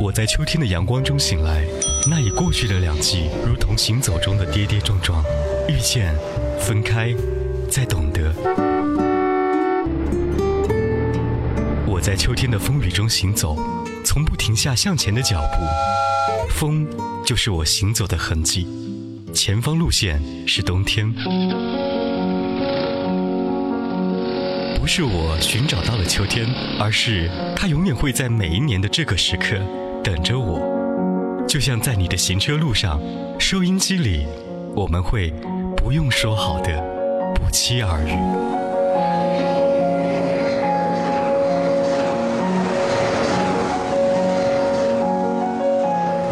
[0.00, 1.62] 我在秋天的阳光中醒来，
[2.08, 5.22] 那已过去的两季，如同行走中的跌跌撞撞，
[5.68, 6.14] 遇见，
[6.58, 7.14] 分开，
[7.68, 8.32] 再懂得。
[11.86, 13.54] 我在秋天的风雨中行走，
[14.02, 16.88] 从不停下向前的脚步，风
[17.22, 18.66] 就是我行走的痕迹，
[19.34, 21.12] 前方路线是冬天。
[24.80, 26.46] 不是我寻找到了秋天，
[26.78, 29.60] 而是它永远会在每一年的这个时刻。
[30.02, 30.58] 等着我，
[31.46, 32.98] 就像在你的行车路上，
[33.38, 34.26] 收音机里，
[34.74, 35.30] 我们会
[35.76, 36.82] 不用说好的
[37.34, 38.12] 不期而遇。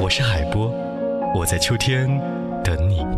[0.00, 0.72] 我是海波，
[1.34, 2.08] 我在秋天
[2.64, 3.17] 等你。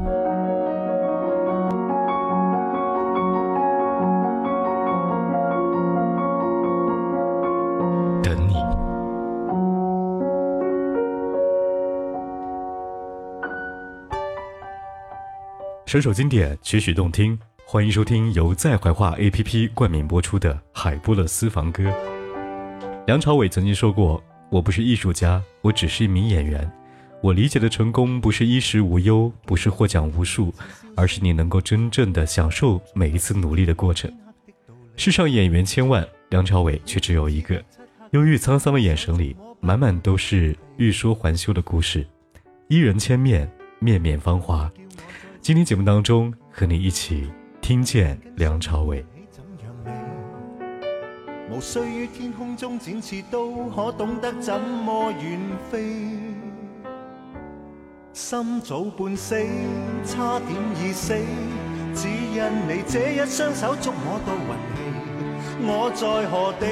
[15.91, 21.82] 首首经典，曲曲动听，欢迎收听由在怀化 APP 冠名播出的《海波勒私房歌》。
[23.09, 26.71] 梁朝伟曾经说过：“我不是艺术家，我只是一名演员。
[27.21, 30.55] 我理解的成功，不是衣食无忧，不是获奖无数，
[30.97, 34.09] 而是你能够真正的享受每一次努力的过程。”
[34.95, 37.60] 世上演员千万，梁朝伟却只有一个。
[38.13, 42.07] 忧郁沧桑的眼神里，满满都是欲说还休的故事。
[42.69, 44.71] 伊人千面，面面芳华。
[45.43, 49.02] 今天节目当中，和你一起听见梁朝伟。
[51.51, 55.97] 无需于天空中展翅，都可懂得怎么远飞。
[58.13, 59.35] 心早半死，
[60.05, 61.15] 差点已死，
[61.95, 64.78] 只因你这一双手捉摸到运气。
[65.62, 66.66] 我在何地，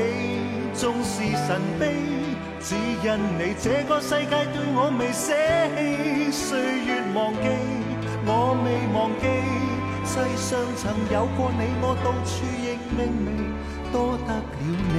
[0.74, 5.32] 纵是神秘，只因你这个世界对我未舍
[5.74, 6.30] 弃。
[6.30, 7.87] 岁月忘记。
[8.30, 9.24] 我未忘记，
[10.04, 13.26] 世上曾有过你，我到处亦明媚，
[13.90, 14.42] 多得了
[14.92, 14.96] 你。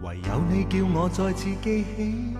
[0.00, 2.34] 唯有你叫我再次记起。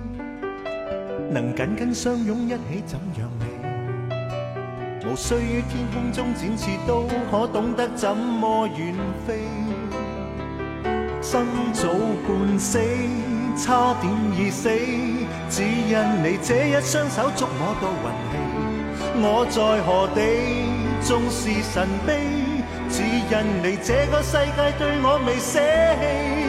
[1.32, 3.46] 能紧紧相拥一起怎样美？
[5.04, 8.94] 无需于天空中展翅，都可懂得怎么远
[9.26, 9.40] 飞。
[11.22, 11.88] 生早
[12.28, 12.78] 半死，
[13.56, 14.68] 差点已死，
[15.48, 18.34] 只因你这一双手捉摸到运气。
[19.24, 20.20] 我在何地，
[21.00, 23.32] 纵是神秘，只因
[23.62, 25.58] 你这个世界对我未舍
[25.98, 26.02] 弃。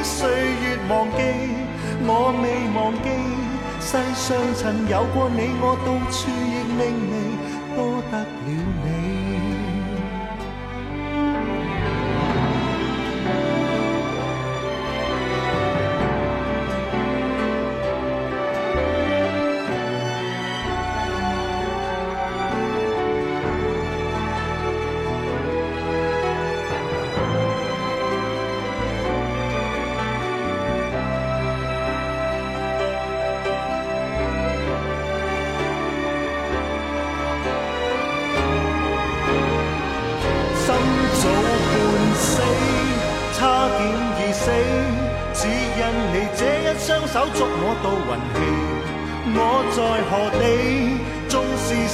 [0.04, 1.20] 岁月忘记，
[2.06, 2.46] 我未
[2.76, 3.43] 忘记。
[3.94, 6.82] 世上曾有过你，我到处亦明
[7.12, 7.23] 媚，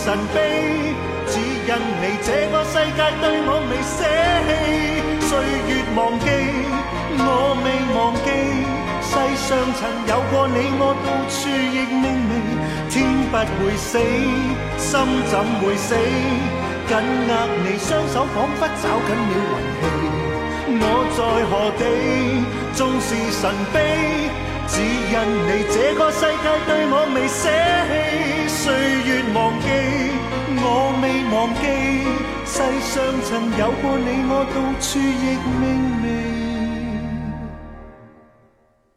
[0.09, 0.38] 神秘，
[1.28, 1.72] 只因
[2.02, 4.02] 你这个世界对我未舍
[4.50, 4.50] 弃。
[5.22, 5.38] 岁
[5.70, 6.25] 月忘记，
[7.14, 8.28] 我未忘记，
[9.06, 9.14] 世
[9.46, 12.34] 上曾有过你，我到处亦明媚。
[12.90, 14.00] 天不会死，
[14.80, 14.90] 心
[15.30, 15.94] 怎会死？
[16.88, 17.31] 紧握
[17.62, 19.86] 你双手，仿佛找紧了运气。
[20.81, 20.84] 我
[21.14, 21.22] 在
[21.52, 21.86] 何地，
[22.74, 23.78] 纵是神秘。
[24.71, 24.86] 只因
[25.48, 27.50] 你这个世界对我未舍
[27.89, 27.92] 弃，
[28.48, 28.62] 岁
[29.04, 29.66] 月忘记，
[30.62, 30.63] 我
[31.01, 31.62] 未忘记，
[32.45, 32.54] 世
[32.86, 32.94] 上
[33.25, 35.66] 曾有过你，我到处亦明
[36.01, 36.06] 媚，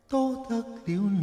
[0.09, 0.13] 多
[0.47, 1.23] 得了你。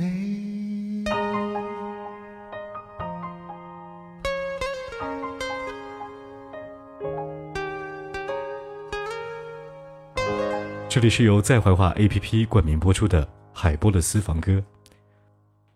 [10.89, 13.27] 这里是由在怀化 APP 冠名播出的。
[13.61, 14.63] 海波的私房歌。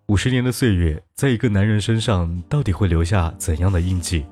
[0.05, 4.25] 五十年的岁月，在一个男人身上到底会留下怎样的印记？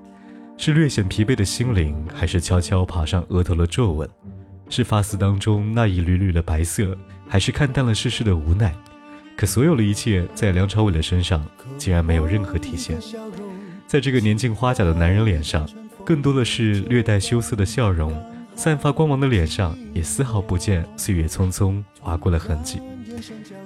[0.58, 4.10] 是略显疲惫的心灵，还是悄悄爬上额头的皱纹？
[4.70, 8.74] 是发丝当中那一缕缕的白色，还是看淡了世事的无奈？
[9.36, 11.46] 可所有的一切在梁朝伟的身上
[11.78, 12.98] 竟然没有任何体现。
[13.86, 15.68] 在这个年近花甲的男人脸上，
[16.06, 18.18] 更多的是略带羞涩的笑容，
[18.56, 22.80] 散发光芒的脸上也丝毫不见岁月匆匆划过的痕迹。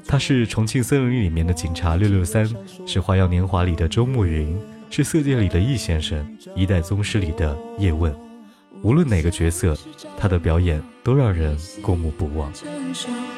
[0.07, 2.45] 他是《重庆森林》里面的警察六六三，
[2.85, 4.57] 是《花样年华》里的周慕云，
[4.89, 6.23] 是《色戒》里的易先生，
[6.55, 8.15] 《一代宗师》里的叶问。
[8.83, 9.75] 无论哪个角色，
[10.17, 12.51] 他的表演都让人过目不忘。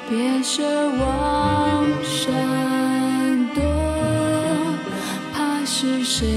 [0.10, 0.62] 别奢
[1.00, 2.34] 望闪
[3.56, 3.64] 躲，
[5.34, 6.28] 怕是谁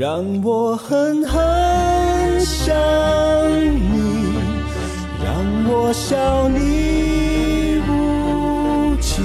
[0.00, 4.32] 让我狠狠想你，
[5.22, 5.28] 让
[5.68, 9.22] 我笑你无情，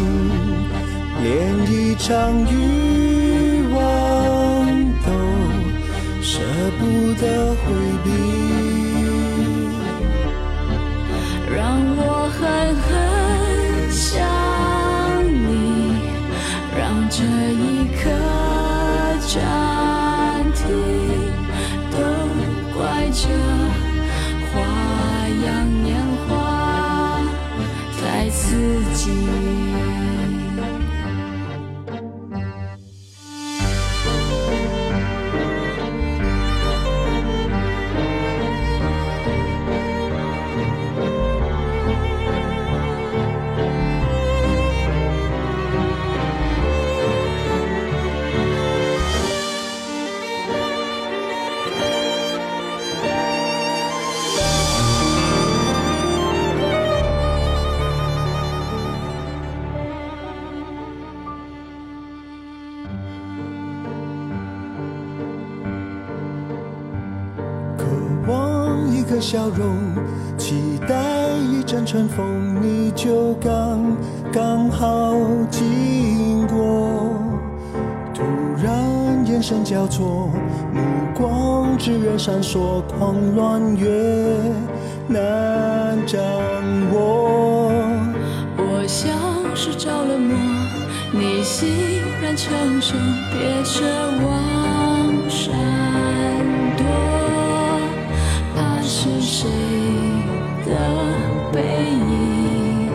[1.24, 1.32] 连
[1.72, 3.80] 一场欲望
[5.06, 5.08] 都
[6.22, 6.42] 舍
[6.78, 6.84] 不
[7.22, 7.24] 得
[7.56, 7.64] 回
[8.04, 8.12] 避。
[11.56, 12.44] 让我狠
[12.84, 12.86] 狠
[13.94, 14.28] 想
[15.24, 15.96] 你，
[16.78, 17.64] 让这一
[17.96, 18.12] 刻
[69.36, 69.76] 笑容，
[70.38, 70.96] 期待
[71.52, 73.82] 一阵春风，你就刚
[74.32, 75.14] 刚好
[75.52, 77.12] 经过。
[78.14, 78.24] 突
[78.64, 80.30] 然眼神交错，
[80.72, 80.80] 目
[81.14, 83.90] 光炽热闪烁，狂乱越
[85.06, 86.18] 难掌
[86.94, 87.74] 握。
[88.56, 89.14] 我像
[89.54, 90.34] 是着了魔，
[91.12, 91.68] 你欣
[92.22, 92.96] 然承受，
[93.34, 93.84] 别奢
[94.26, 95.30] 望
[99.28, 99.50] 谁
[100.68, 100.72] 的
[101.52, 102.92] 背影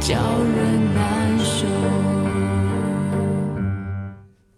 [0.00, 0.58] 叫人
[0.94, 0.98] 难
[1.38, 1.66] 受。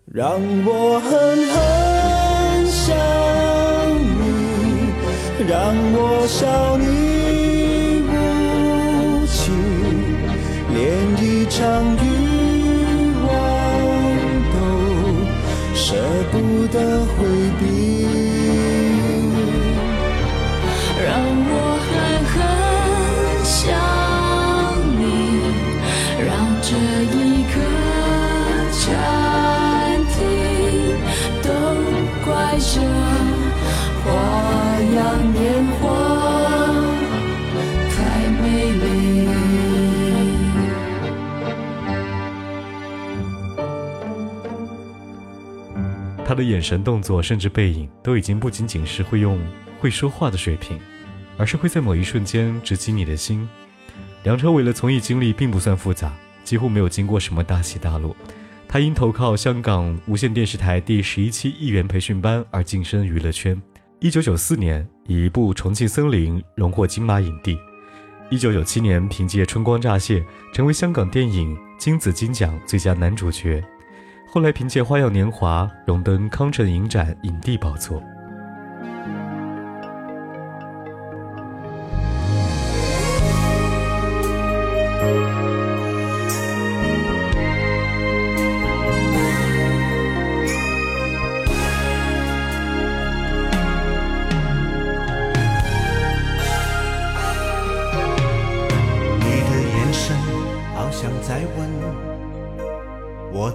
[0.06, 1.10] 让我狠
[1.50, 1.54] 狠
[2.66, 2.94] 想
[4.20, 4.22] 你，
[5.48, 6.84] 让我笑你
[8.06, 9.52] 无情，
[10.72, 10.78] 连
[11.20, 11.60] 一场
[46.42, 49.38] 的眼神、动作，甚至背影，都已经不仅仅是会用
[49.80, 50.76] 会说话的水平，
[51.38, 53.48] 而是会在某一瞬间直击你的心。
[54.24, 58.16] 梁朝伟的从艺经历并不算复杂，几乎没有经过什么大起大落。
[58.66, 63.60] 他因投靠香港无线电视台第十一期艺员培训班而晋升娱乐圈。
[64.00, 67.56] 一九九四年，以一部《重庆森林》荣获金马影帝。
[68.30, 70.20] 一九九七年，凭借《春光乍泄》
[70.52, 73.62] 成为香港电影金紫金奖最佳男主角。
[74.34, 78.02] 后来凭借《花样年华》荣登康城影展影帝宝座。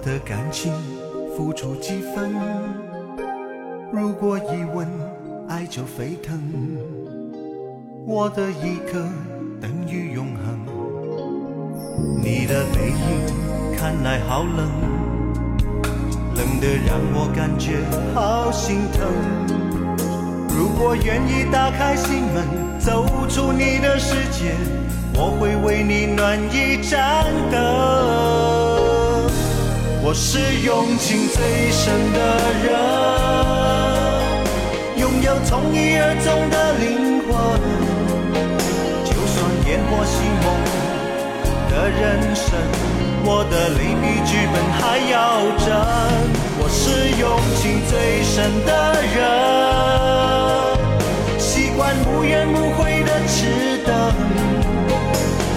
[0.08, 0.72] 的感情
[1.36, 2.32] 付出几分？
[3.92, 4.88] 如果一问，
[5.46, 6.40] 爱就沸腾，
[8.06, 9.06] 我的一刻
[9.60, 10.60] 等于永恒。
[12.24, 14.66] 你的背影看来好冷，
[16.34, 17.76] 冷得让我感觉
[18.14, 19.12] 好心疼。
[20.56, 24.54] 如果愿意打开心门，走出你的世界，
[25.14, 28.37] 我会为你暖一盏灯。
[30.00, 32.18] 我是用情最深的
[32.64, 32.72] 人，
[34.96, 37.28] 拥有从一而终的灵魂。
[39.04, 39.36] 就算
[39.66, 40.46] 烟火熄梦
[41.68, 42.00] 的人
[42.34, 42.46] 生，
[43.24, 45.66] 我的泪比剧本还要真。
[46.60, 47.28] 我是用
[47.60, 48.70] 情最深的
[49.14, 49.18] 人，
[51.38, 53.92] 习惯无怨无悔的痴等，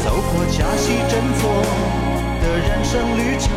[0.04, 1.42] 走过假戏真做
[2.42, 3.48] 的人生旅程。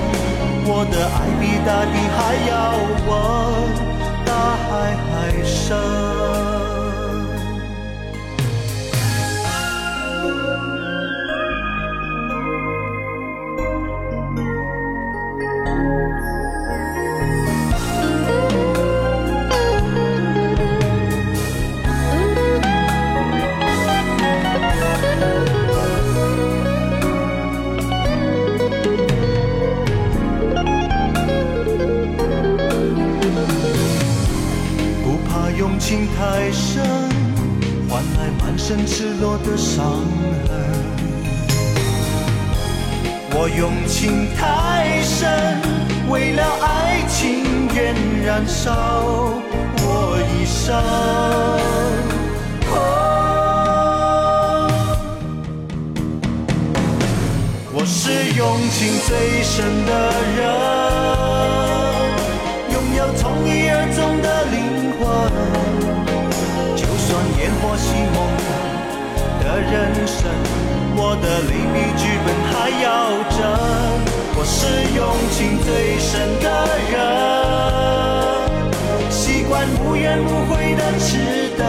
[0.66, 2.18] 我的爱比大地还
[2.48, 2.52] 要
[3.06, 3.12] 稳，
[4.24, 5.12] 大海还
[5.44, 6.13] 深。
[35.86, 36.82] 情太深，
[37.90, 39.84] 换来满身赤裸的伤
[40.48, 40.50] 痕。
[43.32, 45.60] 我用情太深，
[46.08, 48.72] 为了爱情愿燃烧
[49.82, 50.74] 我一生。
[52.72, 52.78] 哦
[57.74, 59.92] 我是用情最深的
[60.38, 60.40] 人，
[69.74, 70.30] 人生，
[70.94, 72.86] 我的泪比剧本还要
[73.34, 73.42] 真。
[74.36, 74.56] 我是
[74.94, 75.02] 用
[75.34, 76.46] 情最深的
[76.94, 76.94] 人，
[79.10, 81.66] 习惯无怨无悔的痴等，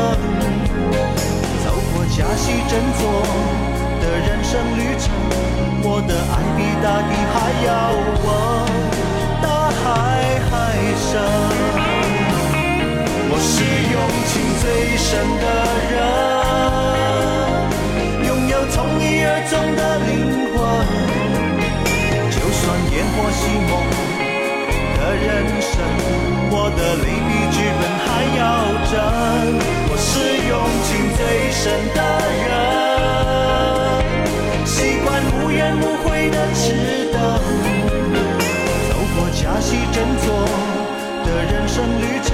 [1.66, 3.02] 走过假戏真做
[4.00, 5.10] 的人生旅程。
[5.82, 7.36] 我的爱比大地还
[7.66, 7.70] 要
[8.22, 8.30] 稳，
[9.42, 9.46] 大
[9.82, 9.84] 海
[10.52, 10.54] 还
[10.94, 11.10] 深。
[13.28, 13.54] 我是
[13.92, 13.98] 用
[14.30, 14.32] 情
[14.62, 14.64] 最
[14.96, 15.10] 深
[15.42, 15.46] 的
[15.85, 15.85] 人，
[23.36, 23.72] 烟火熄梦
[24.98, 25.28] 的人
[25.60, 25.74] 生，
[26.50, 28.42] 我的泪比剧本还要
[28.90, 28.94] 真。
[29.90, 30.08] 我是
[30.48, 31.20] 用情最
[31.52, 31.64] 深
[31.94, 32.00] 的
[32.46, 32.54] 人，
[34.66, 36.64] 习惯无怨无悔的痴
[37.12, 37.16] 等，
[38.90, 40.26] 走过假戏真做
[41.26, 41.54] 的人。
[41.68, 42.28] 生旅程。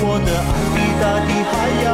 [0.00, 1.52] 我的爱比大地还
[1.84, 1.88] 要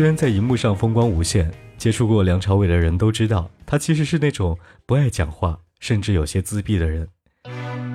[0.00, 7.06] 虽然在荧幕上风光无限，接触过梁朝伟的人都知道，他其实是那种不爱讲话，甚至有些自闭的人。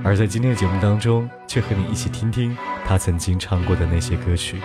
[0.04, 4.58] 而在今天的节目当中，却和你一起听听他曾经唱过的那些歌曲。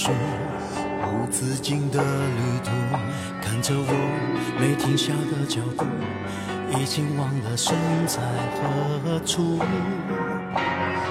[0.00, 0.12] 没有结束
[1.02, 2.70] 无止境的旅途。
[3.42, 3.92] 看着我
[4.58, 5.84] 没停下的脚步，
[6.78, 7.74] 已经忘了身
[8.06, 8.20] 在
[8.56, 9.58] 何处。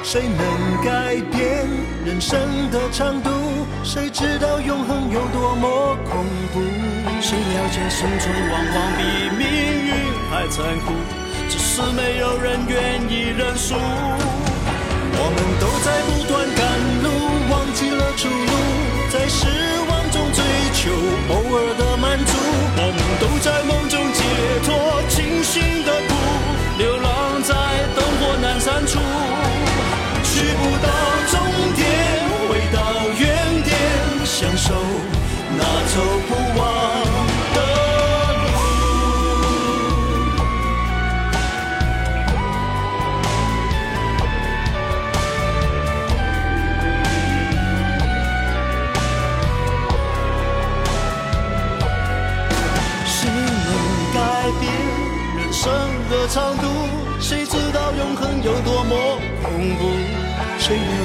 [0.02, 1.68] 谁能改变
[2.06, 2.40] 人生
[2.72, 3.30] 的长度？
[3.84, 6.60] 谁知道永恒有多么恐怖？
[7.22, 9.04] 谁了解生存往往比
[9.38, 9.46] 命
[9.86, 9.94] 运
[10.32, 10.94] 还残酷？
[11.50, 13.76] 只是没有人愿意认输。
[15.22, 15.88] 我们都在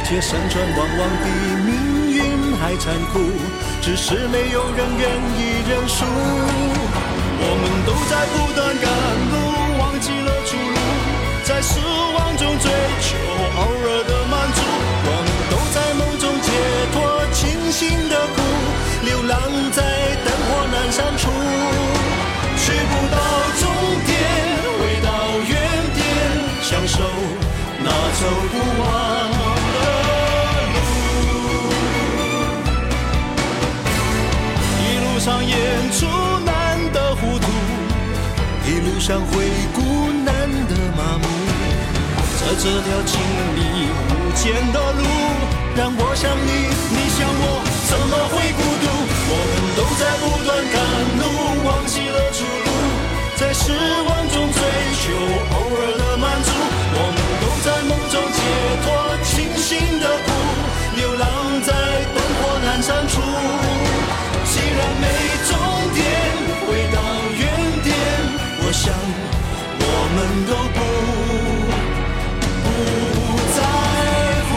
[0.04, 1.30] 且山川往往比
[1.64, 3.18] 命运还残酷，
[3.80, 6.04] 只是没有人愿意认输。
[7.40, 8.86] 我们都在不断赶
[9.32, 9.34] 路，
[9.80, 10.78] 忘记了出路，
[11.42, 12.70] 在失望中追
[13.00, 13.16] 求
[13.56, 14.60] 偶尔的满足。
[15.06, 16.52] 我们都在梦中解
[16.92, 16.94] 脱
[17.32, 18.36] 清醒的苦，
[19.06, 19.32] 流浪
[19.72, 19.80] 在
[20.22, 21.32] 灯火阑珊处，
[22.60, 23.16] 去不到
[23.58, 23.62] 终
[24.04, 24.12] 点，
[24.78, 25.08] 回到
[25.48, 25.52] 原
[25.96, 26.04] 点，
[26.62, 27.00] 享受
[27.82, 27.88] 那
[28.20, 29.33] 走不完
[39.04, 39.44] 上回
[39.74, 39.82] 顾
[40.24, 41.28] 难的麻木。
[42.40, 43.20] 在这条经
[43.54, 43.60] 历
[44.08, 44.42] 无间
[44.72, 45.04] 的路，
[45.76, 48.88] 让我想你，你想我，怎么会孤独？
[49.28, 50.80] 我们都在不断赶
[51.20, 51.22] 路，
[51.68, 52.72] 忘记了出路，
[53.36, 53.76] 在失
[54.08, 54.56] 望中追
[54.96, 55.12] 求
[55.52, 56.48] 偶尔的满足。
[56.96, 58.40] 我们都在梦中解
[58.86, 58.88] 脱
[68.76, 69.82] 想我
[70.14, 70.18] 们
[70.50, 70.78] 都不
[72.64, 72.68] 不
[73.54, 73.58] 在
[74.48, 74.52] 乎。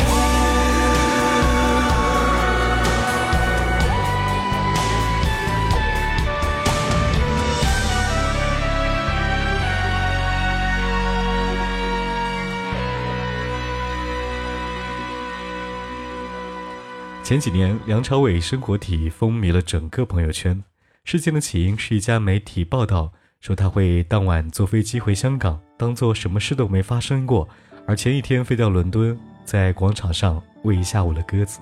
[17.23, 20.63] 前几年，梁朝伟生活体风靡了整个朋友圈。
[21.05, 27.47] 事件的起因是一家媒体报道说他会当晚坐飞机回香港，当做什么事都没发生过，
[27.85, 31.59] 而前一天飞到伦敦，在广场上喂一下午的鸽子。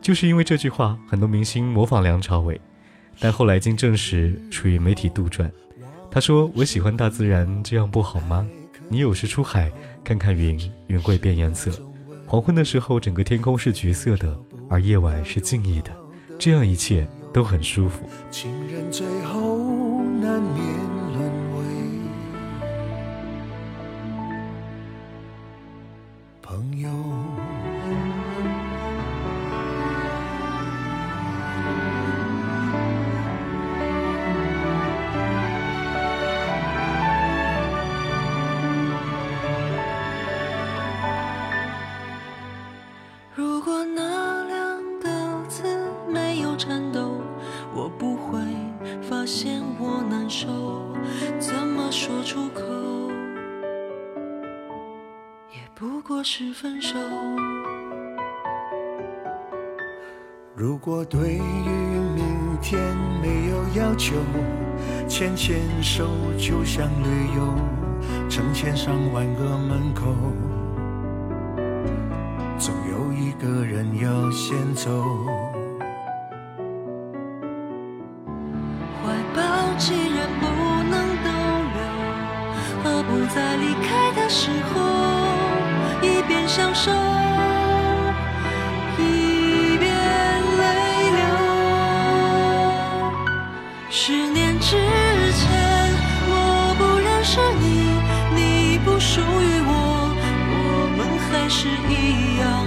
[0.00, 2.60] 就是因为这句话，很多明星模仿梁朝伟，
[3.18, 5.50] 但后来经证实属于媒体杜撰。
[6.10, 8.46] 他说：“我喜欢大自然，这样不好吗？
[8.88, 9.70] 你有时出海
[10.04, 11.70] 看看云，云会变颜色。
[12.26, 14.38] 黄昏的时候，整个天空是橘色的，
[14.70, 15.90] 而夜晚是静谧的，
[16.38, 18.08] 这样一切都很舒服。
[18.30, 19.37] 情人最后
[56.18, 56.98] 不过是分手。
[60.56, 62.82] 如果对于明天
[63.22, 64.16] 没有要求，
[65.06, 70.12] 牵牵手就像旅游，成千上万个门口，
[72.58, 74.90] 总有一个人要先走。
[79.04, 80.46] 怀抱既然不
[80.90, 81.30] 能逗
[81.76, 81.78] 留，
[82.82, 84.87] 何不在离开的时候
[86.58, 86.90] 相守，
[88.98, 89.88] 一边
[90.58, 90.64] 泪
[91.14, 91.22] 流？
[93.88, 94.74] 十年之
[95.38, 95.46] 前，
[96.26, 97.94] 我不认识你，
[98.34, 99.70] 你不属于我，
[100.50, 100.52] 我
[100.96, 102.66] 们还是一样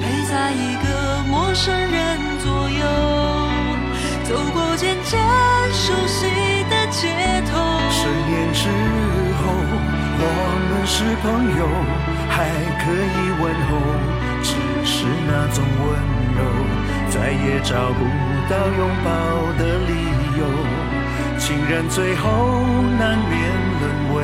[0.00, 0.86] 陪在一个
[1.28, 1.98] 陌生人
[2.38, 2.86] 左右。
[4.22, 5.18] 走过渐渐
[5.72, 6.30] 熟悉
[6.70, 7.58] 的街头，
[7.90, 8.70] 十年之
[9.42, 9.42] 后，
[10.22, 10.24] 我
[10.70, 11.26] 们是朋
[11.58, 11.66] 友，
[12.34, 12.48] 还
[12.82, 13.70] 可以问候，
[14.42, 15.86] 只是那种温
[16.34, 16.40] 柔，
[17.10, 18.00] 再也找不
[18.48, 19.06] 到拥抱
[19.58, 19.92] 的理
[20.38, 20.42] 由。
[21.38, 22.26] 情人最后
[22.98, 23.32] 难免
[23.80, 23.82] 沦
[24.14, 24.16] 为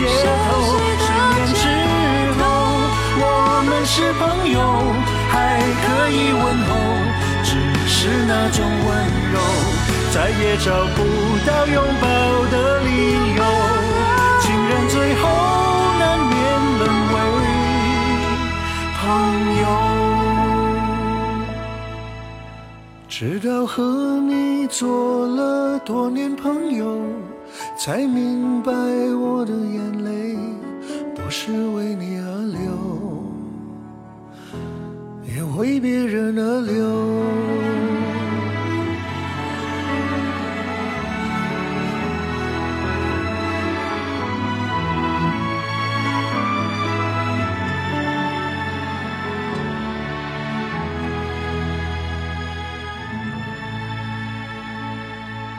[0.00, 0.08] 街
[0.46, 0.50] 头，
[0.98, 1.62] 十年之
[2.38, 2.42] 后，
[3.20, 3.24] 我
[3.68, 4.56] 们是朋友，
[5.30, 5.34] 还
[5.84, 6.70] 可以问候，
[7.44, 7.48] 只
[7.86, 8.88] 是那种温
[9.32, 9.36] 柔，
[10.12, 10.98] 再也找不
[11.46, 12.04] 到拥抱
[12.50, 12.88] 的理
[13.36, 13.40] 由，
[14.40, 15.22] 情人最后
[15.98, 16.32] 难免
[16.78, 16.82] 沦
[17.12, 17.16] 为
[19.00, 19.02] 朋
[19.60, 19.64] 友。
[23.08, 26.98] 直到和你做了多年朋友，
[27.82, 30.36] 才明白我的眼泪
[31.14, 32.60] 不是为你而流，
[35.26, 36.84] 也为别人而流。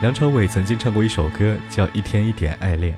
[0.02, 2.92] 梁朝伟曾经唱过一首歌，叫《一天一点爱恋》。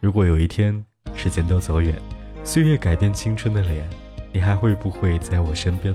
[0.00, 0.82] 如果有一天
[1.14, 1.94] 时间都走远，
[2.42, 3.86] 岁月改变青春的脸，
[4.32, 5.94] 你还会不会在我身边？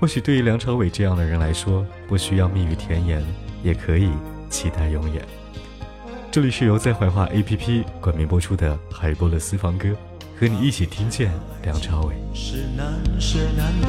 [0.00, 3.22] 或许对于梁朝伟这样的人来说，不需要蜜语甜言，
[3.62, 4.08] 也可以
[4.48, 5.22] 期待永远。
[6.30, 9.88] 这里是由在怀化 APP 冠名播出的《海波的私房歌》，
[10.40, 11.30] 和你一起听见
[11.62, 12.14] 梁朝伟。
[12.32, 13.84] 是男是男女，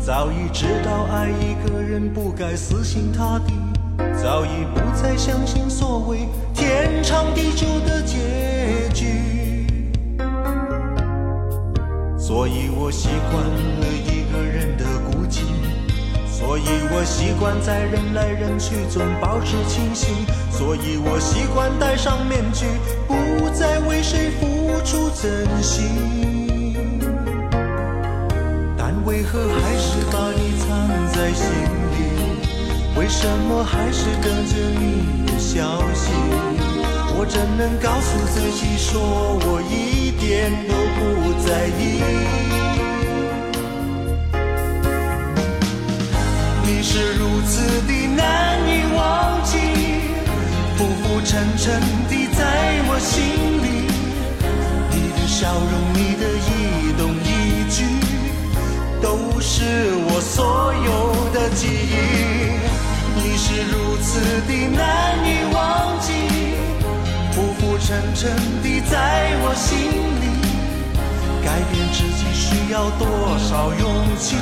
[0.00, 3.52] 早已知道爱一个人不该死心塌地。
[4.16, 8.16] 早已不再相信所谓天长地久的结
[8.92, 9.66] 局，
[12.18, 15.40] 所以我习惯了一个人的孤寂，
[16.26, 20.08] 所以我习惯在人来人去中保持清醒，
[20.50, 22.66] 所以我习惯戴上面具，
[23.06, 25.86] 不再为谁付出真心。
[28.76, 30.68] 但为何还是把你藏
[31.12, 31.46] 在心
[31.92, 31.99] 里？
[33.00, 36.12] 为什么还是等着你的消息？
[37.16, 39.00] 我怎能告诉自己说
[39.40, 41.80] 我一点都不在意？
[46.62, 49.56] 你是如此的难以忘记，
[50.76, 53.16] 浮浮沉沉的在我心
[53.64, 53.88] 里。
[54.92, 57.80] 你的笑容，你的一动一举，
[59.00, 59.64] 都是
[60.04, 60.88] 我所有
[61.32, 62.60] 的记忆。
[63.16, 64.78] 你是如此的难
[65.24, 66.12] 以忘记，
[67.32, 68.30] 浮浮沉沉
[68.62, 68.94] 的在
[69.42, 69.68] 我心
[70.20, 70.24] 里。
[71.42, 73.02] 改变自己需要多
[73.38, 73.84] 少勇
[74.18, 74.36] 气？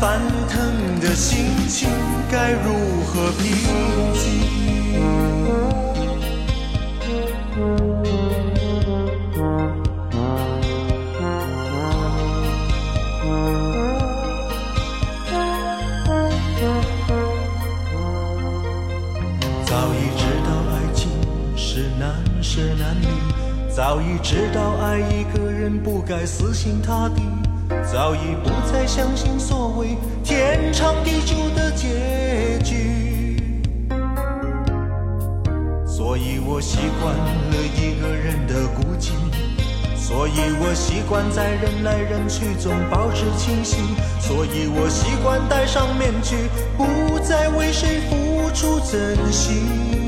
[0.00, 1.88] 翻腾的心情
[2.30, 2.66] 该如
[3.06, 3.42] 何平
[4.14, 4.22] 静？
[23.74, 27.22] 早已知道爱一个人不该死心塌地，
[27.90, 33.38] 早已不再相信所谓天长地久的结局。
[35.86, 39.12] 所以我习惯了一个人的孤寂，
[39.96, 43.78] 所以我习惯在人来人去中保持清醒，
[44.20, 46.36] 所以我习惯戴上面具，
[46.76, 50.01] 不再为谁付出真心。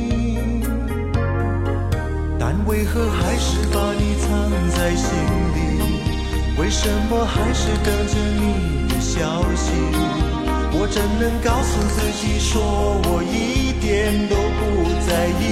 [2.75, 4.29] 为何还是把你藏
[4.71, 5.07] 在心
[5.55, 5.59] 里？
[6.59, 9.21] 为什么还是等着你的消
[9.55, 9.71] 息？
[10.73, 12.61] 我怎能告诉自己说
[13.05, 14.61] 我一点都不
[15.07, 15.43] 在意？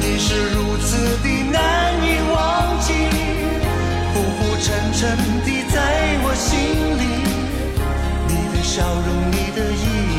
[0.00, 1.56] 你是如此的难
[2.00, 2.34] 以忘
[2.80, 2.88] 记，
[4.14, 5.04] 浮浮沉沉
[5.44, 5.76] 地在
[6.24, 6.56] 我心
[6.96, 7.04] 里。
[8.26, 10.17] 你的笑容，你的一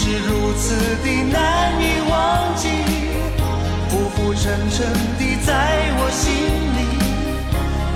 [0.00, 2.68] 是如此的难以忘记，
[3.88, 4.86] 浮浮沉沉
[5.18, 5.50] 的在
[5.98, 6.30] 我心
[6.76, 6.80] 里。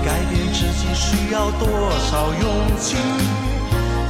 [0.03, 1.65] 改变自己需要多
[2.01, 2.45] 少勇
[2.77, 2.97] 气？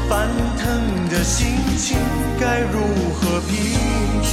[0.10, 0.28] 翻
[0.58, 1.96] 腾的心情
[2.40, 2.82] 该如
[3.14, 3.54] 何平
[4.24, 4.32] 静？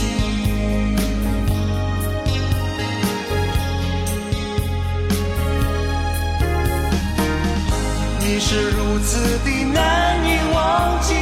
[8.20, 11.14] 你是如此的难以忘记，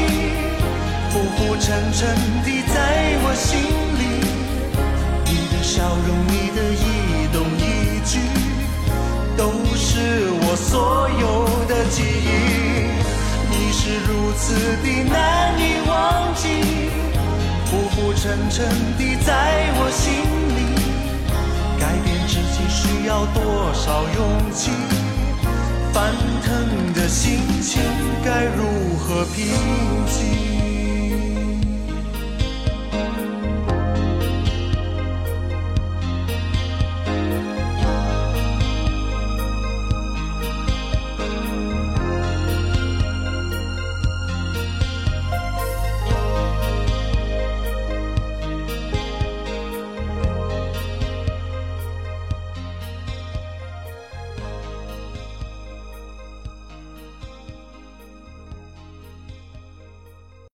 [1.10, 3.58] 浮浮沉沉地在我心
[3.98, 4.02] 里。
[5.24, 6.84] 你的笑容，你的一
[7.32, 8.20] 动一举，
[9.36, 9.42] 都
[9.74, 12.28] 是我所有的记忆。
[13.50, 16.44] 你是如此的难以忘记，
[17.66, 18.56] 浮浮沉沉
[18.98, 20.06] 地在我心
[20.56, 20.58] 里。
[21.80, 24.70] 改变自己需要多少勇气？
[25.92, 27.82] 翻腾的心情
[28.24, 29.46] 该如何平
[30.06, 30.67] 静？